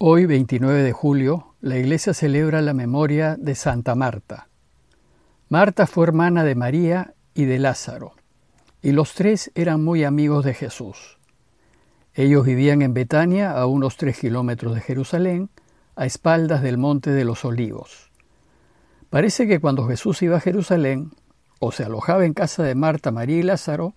[0.00, 4.48] Hoy, 29 de julio, la iglesia celebra la memoria de Santa Marta.
[5.48, 8.12] Marta fue hermana de María y de Lázaro,
[8.80, 11.18] y los tres eran muy amigos de Jesús.
[12.14, 15.50] Ellos vivían en Betania, a unos tres kilómetros de Jerusalén,
[15.96, 18.12] a espaldas del Monte de los Olivos.
[19.10, 21.10] Parece que cuando Jesús iba a Jerusalén,
[21.58, 23.94] o se alojaba en casa de Marta, María y Lázaro,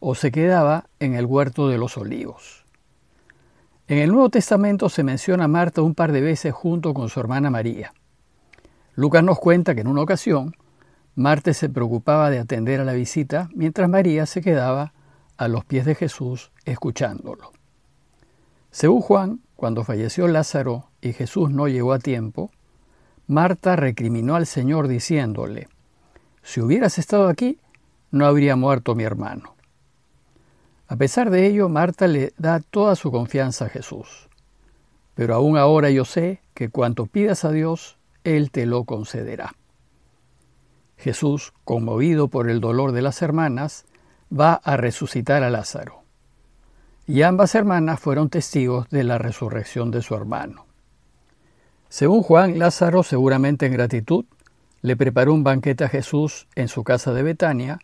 [0.00, 2.63] o se quedaba en el huerto de los olivos.
[3.86, 7.20] En el Nuevo Testamento se menciona a Marta un par de veces junto con su
[7.20, 7.92] hermana María.
[8.94, 10.56] Lucas nos cuenta que en una ocasión
[11.14, 14.94] Marta se preocupaba de atender a la visita mientras María se quedaba
[15.36, 17.52] a los pies de Jesús escuchándolo.
[18.70, 22.50] Según Juan, cuando falleció Lázaro y Jesús no llegó a tiempo,
[23.26, 25.68] Marta recriminó al Señor diciéndole,
[26.42, 27.58] Si hubieras estado aquí,
[28.10, 29.53] no habría muerto mi hermano.
[30.86, 34.28] A pesar de ello, Marta le da toda su confianza a Jesús.
[35.14, 39.54] Pero aún ahora yo sé que cuanto pidas a Dios, Él te lo concederá.
[40.96, 43.84] Jesús, conmovido por el dolor de las hermanas,
[44.32, 46.02] va a resucitar a Lázaro.
[47.06, 50.66] Y ambas hermanas fueron testigos de la resurrección de su hermano.
[51.88, 54.24] Según Juan, Lázaro, seguramente en gratitud,
[54.80, 57.78] le preparó un banquete a Jesús en su casa de Betania,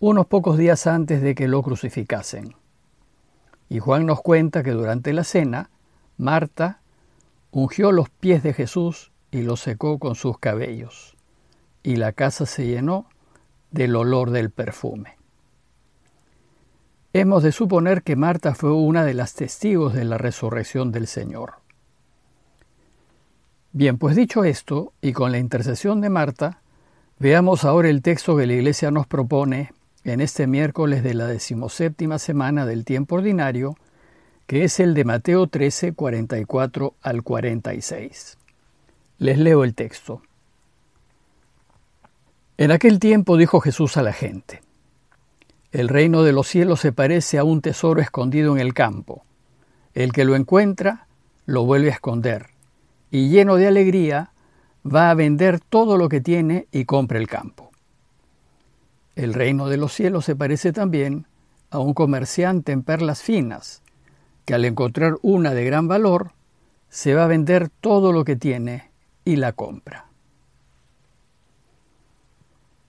[0.00, 2.56] unos pocos días antes de que lo crucificasen.
[3.68, 5.68] Y Juan nos cuenta que durante la cena,
[6.16, 6.80] Marta
[7.50, 11.16] ungió los pies de Jesús y los secó con sus cabellos,
[11.82, 13.06] y la casa se llenó
[13.70, 15.18] del olor del perfume.
[17.12, 21.54] Hemos de suponer que Marta fue una de las testigos de la resurrección del Señor.
[23.72, 26.62] Bien, pues dicho esto, y con la intercesión de Marta,
[27.18, 29.72] veamos ahora el texto que la Iglesia nos propone
[30.04, 33.76] en este miércoles de la decimoséptima semana del tiempo ordinario,
[34.46, 38.38] que es el de Mateo 13, 44 al 46.
[39.18, 40.22] Les leo el texto.
[42.56, 44.62] En aquel tiempo dijo Jesús a la gente,
[45.72, 49.24] El reino de los cielos se parece a un tesoro escondido en el campo.
[49.94, 51.06] El que lo encuentra,
[51.46, 52.46] lo vuelve a esconder,
[53.10, 54.32] y lleno de alegría,
[54.84, 57.69] va a vender todo lo que tiene y compra el campo.
[59.16, 61.26] El reino de los cielos se parece también
[61.70, 63.82] a un comerciante en perlas finas,
[64.44, 66.32] que al encontrar una de gran valor,
[66.88, 68.90] se va a vender todo lo que tiene
[69.24, 70.06] y la compra.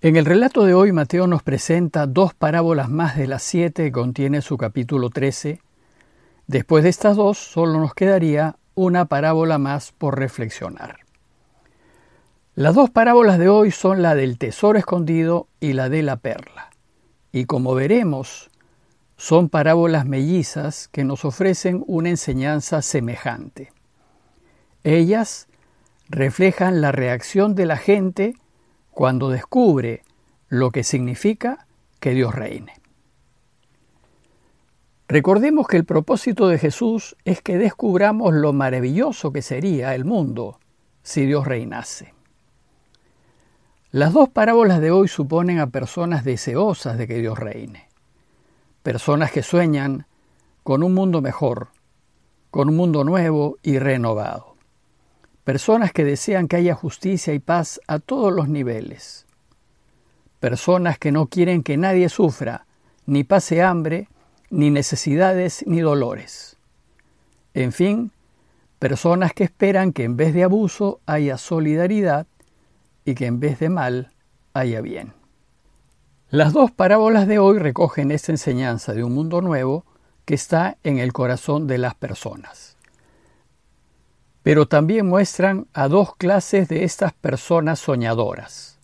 [0.00, 3.92] En el relato de hoy Mateo nos presenta dos parábolas más de las siete que
[3.92, 5.60] contiene su capítulo 13.
[6.46, 11.07] Después de estas dos solo nos quedaría una parábola más por reflexionar.
[12.58, 16.70] Las dos parábolas de hoy son la del tesoro escondido y la de la perla.
[17.30, 18.50] Y como veremos,
[19.16, 23.70] son parábolas mellizas que nos ofrecen una enseñanza semejante.
[24.82, 25.46] Ellas
[26.08, 28.34] reflejan la reacción de la gente
[28.90, 30.02] cuando descubre
[30.48, 31.68] lo que significa
[32.00, 32.72] que Dios reine.
[35.06, 40.58] Recordemos que el propósito de Jesús es que descubramos lo maravilloso que sería el mundo
[41.04, 42.17] si Dios reinase.
[43.90, 47.88] Las dos parábolas de hoy suponen a personas deseosas de que Dios reine,
[48.82, 50.06] personas que sueñan
[50.62, 51.68] con un mundo mejor,
[52.50, 54.56] con un mundo nuevo y renovado,
[55.42, 59.24] personas que desean que haya justicia y paz a todos los niveles,
[60.38, 62.66] personas que no quieren que nadie sufra,
[63.06, 64.08] ni pase hambre,
[64.50, 66.58] ni necesidades, ni dolores.
[67.54, 68.12] En fin,
[68.78, 72.26] personas que esperan que en vez de abuso haya solidaridad
[73.08, 74.10] y que en vez de mal
[74.52, 75.14] haya bien.
[76.28, 79.86] Las dos parábolas de hoy recogen esta enseñanza de un mundo nuevo
[80.26, 82.76] que está en el corazón de las personas.
[84.42, 88.78] Pero también muestran a dos clases de estas personas soñadoras.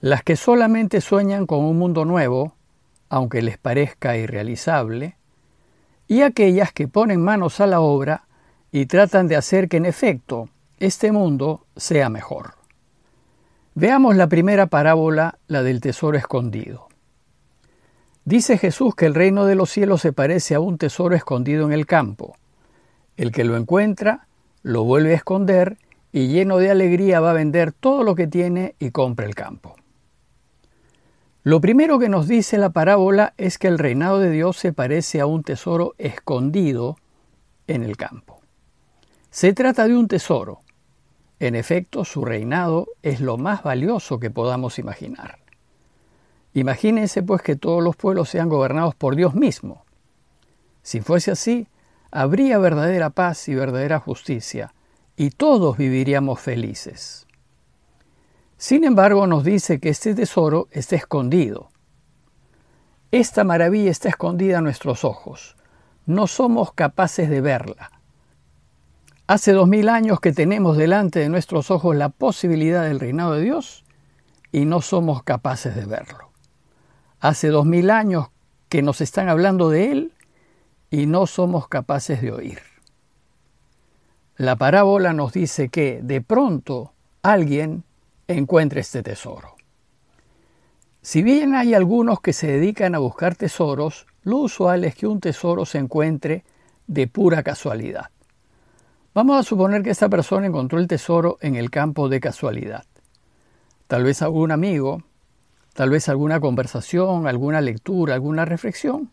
[0.00, 2.54] Las que solamente sueñan con un mundo nuevo,
[3.08, 5.16] aunque les parezca irrealizable,
[6.06, 8.28] y aquellas que ponen manos a la obra
[8.70, 10.48] y tratan de hacer que en efecto
[10.78, 12.65] este mundo sea mejor.
[13.78, 16.88] Veamos la primera parábola, la del tesoro escondido.
[18.24, 21.74] Dice Jesús que el reino de los cielos se parece a un tesoro escondido en
[21.74, 22.38] el campo.
[23.18, 24.28] El que lo encuentra,
[24.62, 25.76] lo vuelve a esconder
[26.10, 29.76] y lleno de alegría va a vender todo lo que tiene y compra el campo.
[31.42, 35.20] Lo primero que nos dice la parábola es que el reinado de Dios se parece
[35.20, 36.96] a un tesoro escondido
[37.66, 38.40] en el campo.
[39.28, 40.60] Se trata de un tesoro,
[41.38, 45.38] en efecto, su reinado es lo más valioso que podamos imaginar.
[46.54, 49.84] Imagínense pues que todos los pueblos sean gobernados por Dios mismo.
[50.82, 51.68] Si fuese así,
[52.10, 54.72] habría verdadera paz y verdadera justicia,
[55.16, 57.26] y todos viviríamos felices.
[58.56, 61.68] Sin embargo, nos dice que este tesoro está escondido.
[63.10, 65.56] Esta maravilla está escondida a nuestros ojos.
[66.06, 67.95] No somos capaces de verla.
[69.28, 73.42] Hace dos mil años que tenemos delante de nuestros ojos la posibilidad del reinado de
[73.42, 73.84] Dios
[74.52, 76.30] y no somos capaces de verlo.
[77.18, 78.28] Hace dos mil años
[78.68, 80.12] que nos están hablando de Él
[80.90, 82.60] y no somos capaces de oír.
[84.36, 86.92] La parábola nos dice que de pronto
[87.22, 87.82] alguien
[88.28, 89.56] encuentra este tesoro.
[91.02, 95.18] Si bien hay algunos que se dedican a buscar tesoros, lo usual es que un
[95.18, 96.44] tesoro se encuentre
[96.86, 98.10] de pura casualidad.
[99.16, 102.84] Vamos a suponer que esta persona encontró el tesoro en el campo de casualidad.
[103.86, 105.04] Tal vez algún amigo,
[105.72, 109.10] tal vez alguna conversación, alguna lectura, alguna reflexión,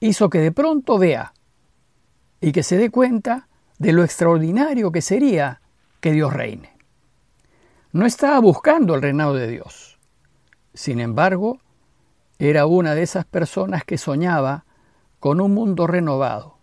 [0.00, 1.32] hizo que de pronto vea
[2.40, 3.46] y que se dé cuenta
[3.78, 5.60] de lo extraordinario que sería
[6.00, 6.76] que Dios reine.
[7.92, 10.00] No estaba buscando el reinado de Dios.
[10.74, 11.60] Sin embargo,
[12.40, 14.64] era una de esas personas que soñaba
[15.20, 16.58] con un mundo renovado.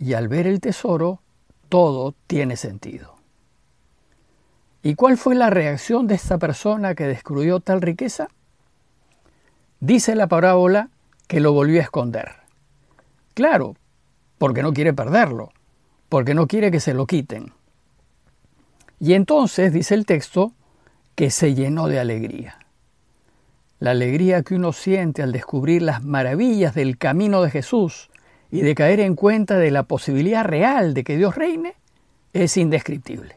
[0.00, 1.22] Y al ver el tesoro,
[1.68, 3.16] todo tiene sentido.
[4.82, 8.28] ¿Y cuál fue la reacción de esta persona que descubrió tal riqueza?
[9.80, 10.90] Dice la parábola
[11.26, 12.32] que lo volvió a esconder.
[13.34, 13.74] Claro,
[14.38, 15.50] porque no quiere perderlo,
[16.08, 17.52] porque no quiere que se lo quiten.
[18.98, 20.52] Y entonces dice el texto
[21.14, 22.58] que se llenó de alegría.
[23.78, 28.08] La alegría que uno siente al descubrir las maravillas del camino de Jesús
[28.50, 31.74] y de caer en cuenta de la posibilidad real de que Dios reine
[32.32, 33.36] es indescriptible.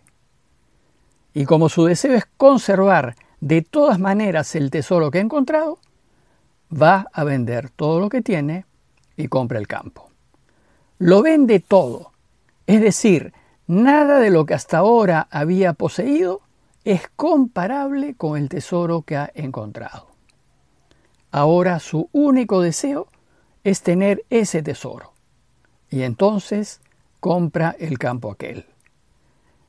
[1.34, 5.80] Y como su deseo es conservar de todas maneras el tesoro que ha encontrado,
[6.72, 8.66] va a vender todo lo que tiene
[9.18, 10.10] y compra el campo.
[10.98, 12.12] Lo vende todo,
[12.68, 13.34] es decir,
[13.70, 16.42] Nada de lo que hasta ahora había poseído
[16.86, 20.08] es comparable con el tesoro que ha encontrado.
[21.30, 23.10] Ahora su único deseo
[23.64, 25.14] es tener ese tesoro.
[25.90, 26.82] Y entonces
[27.20, 28.66] compra el campo aquel.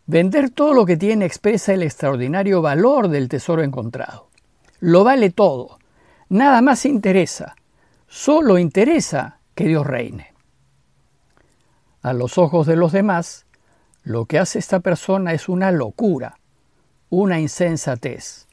[0.06, 4.28] Vender todo lo que tiene expresa el extraordinario valor del tesoro encontrado.
[4.80, 5.78] Lo vale todo.
[6.28, 7.54] Nada más interesa.
[8.08, 10.32] Solo interesa que Dios reine.
[12.02, 13.46] A los ojos de los demás,
[14.02, 16.38] lo que hace esta persona es una locura,
[17.10, 18.48] una insensatez,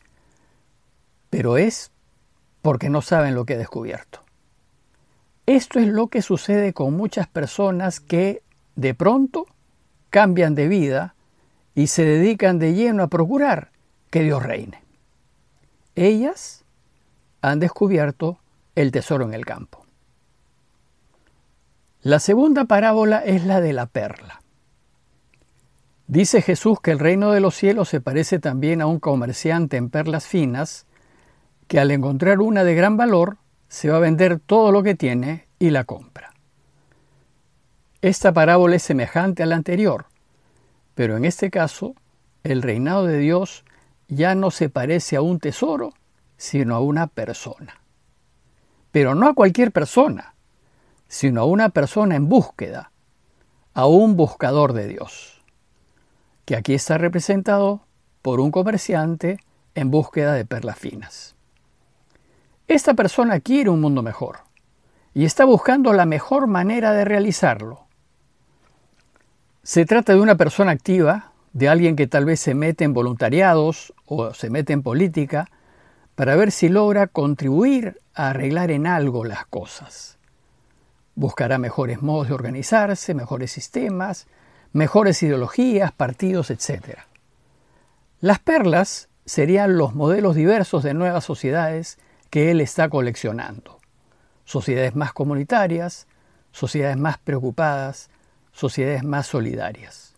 [1.30, 1.92] pero es
[2.62, 4.27] porque no saben lo que ha descubierto.
[5.48, 8.44] Esto es lo que sucede con muchas personas que
[8.76, 9.48] de pronto
[10.10, 11.16] cambian de vida
[11.74, 13.72] y se dedican de lleno a procurar
[14.10, 14.84] que Dios reine.
[15.96, 16.66] Ellas
[17.42, 18.40] han descubierto
[18.76, 19.86] el tesoro en el campo.
[22.02, 24.42] La segunda parábola es la de la perla.
[26.08, 29.90] Dice Jesús que el reino de los cielos se parece también a un comerciante en
[29.90, 30.86] perlas finas,
[31.68, 35.48] que al encontrar una de gran valor, se va a vender todo lo que tiene
[35.60, 36.34] y la compra.
[38.02, 40.06] Esta parábola es semejante a la anterior,
[40.96, 41.96] pero en este caso,
[42.44, 43.66] el reinado de Dios
[44.08, 45.94] ya no se parece a un tesoro,
[46.38, 47.82] sino a una persona.
[48.92, 50.36] Pero no a cualquier persona,
[51.08, 52.92] sino a una persona en búsqueda,
[53.74, 55.38] a un buscador de Dios
[56.48, 57.82] que aquí está representado
[58.22, 59.38] por un comerciante
[59.76, 61.37] en búsqueda de perlas finas.
[62.68, 64.40] Esta persona quiere un mundo mejor
[65.14, 67.88] y está buscando la mejor manera de realizarlo.
[69.64, 73.94] Se trata de una persona activa, de alguien que tal vez se mete en voluntariados
[74.06, 75.50] o se mete en política
[76.16, 80.18] para ver si logra contribuir a arreglar en algo las cosas.
[81.16, 84.28] Buscará mejores modos de organizarse, mejores sistemas,
[84.74, 87.00] mejores ideologías, partidos, etc.
[88.20, 91.98] Las perlas serían los modelos diversos de nuevas sociedades
[92.30, 93.80] que él está coleccionando.
[94.46, 96.08] Sociedades más comunitarias,
[96.52, 98.10] sociedades más preocupadas,
[98.52, 100.16] sociedades más solidarias.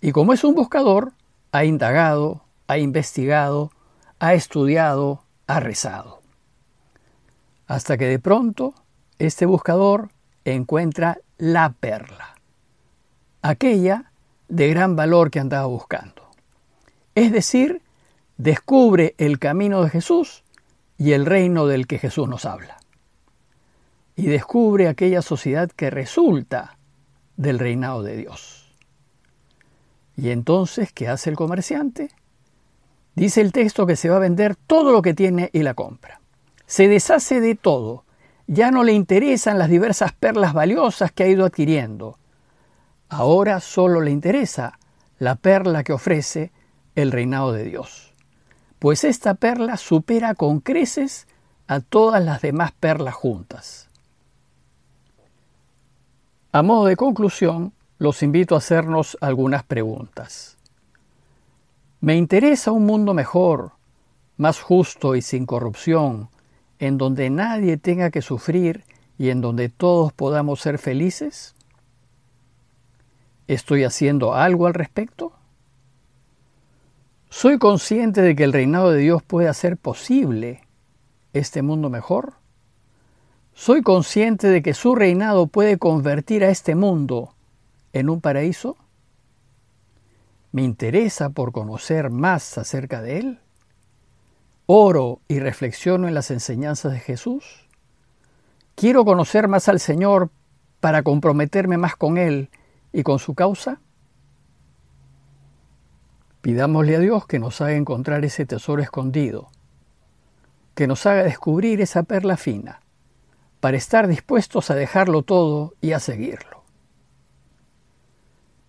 [0.00, 1.12] Y como es un buscador,
[1.52, 3.70] ha indagado, ha investigado,
[4.18, 6.20] ha estudiado, ha rezado.
[7.66, 8.74] Hasta que de pronto
[9.18, 10.10] este buscador
[10.44, 12.30] encuentra la perla
[13.42, 14.12] aquella
[14.48, 16.30] de gran valor que andaba buscando.
[17.14, 17.82] Es decir,
[18.36, 20.44] descubre el camino de Jesús
[21.00, 22.76] y el reino del que Jesús nos habla.
[24.16, 26.78] Y descubre aquella sociedad que resulta
[27.36, 28.76] del reinado de Dios.
[30.14, 32.10] Y entonces, ¿qué hace el comerciante?
[33.16, 36.20] Dice el texto que se va a vender todo lo que tiene y la compra.
[36.66, 38.04] Se deshace de todo
[38.52, 42.18] ya no le interesan las diversas perlas valiosas que ha ido adquiriendo.
[43.08, 44.76] Ahora solo le interesa
[45.18, 46.50] la perla que ofrece
[46.96, 48.09] el reinado de Dios,
[48.80, 51.28] pues esta perla supera con creces
[51.68, 53.88] a todas las demás perlas juntas.
[56.50, 60.56] A modo de conclusión, los invito a hacernos algunas preguntas.
[62.00, 63.72] Me interesa un mundo mejor,
[64.36, 66.28] más justo y sin corrupción,
[66.80, 68.84] en donde nadie tenga que sufrir
[69.18, 71.54] y en donde todos podamos ser felices?
[73.46, 75.34] ¿Estoy haciendo algo al respecto?
[77.32, 80.62] ¿Soy consciente de que el reinado de Dios puede hacer posible
[81.32, 82.34] este mundo mejor?
[83.54, 87.34] ¿Soy consciente de que su reinado puede convertir a este mundo
[87.92, 88.76] en un paraíso?
[90.50, 93.38] ¿Me interesa por conocer más acerca de él?
[94.66, 97.44] ¿Oro y reflexiono en las enseñanzas de Jesús?
[98.74, 100.30] ¿Quiero conocer más al Señor
[100.80, 102.50] para comprometerme más con Él
[102.92, 103.80] y con su causa?
[106.42, 109.50] Pidámosle a Dios que nos haga encontrar ese tesoro escondido,
[110.74, 112.80] que nos haga descubrir esa perla fina
[113.60, 116.64] para estar dispuestos a dejarlo todo y a seguirlo.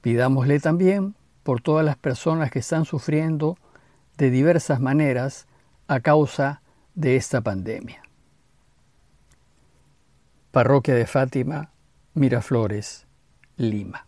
[0.02, 3.58] Pidámosle también por todas las personas que están sufriendo
[4.18, 5.48] de diversas maneras
[5.88, 6.62] a causa
[6.96, 8.04] de esta pandemia.
[10.52, 11.72] Parroquia de Fátima,
[12.14, 13.08] Miraflores,
[13.56, 14.06] Lima.